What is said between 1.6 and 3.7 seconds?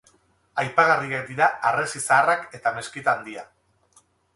harresi zaharrak eta meskita handia.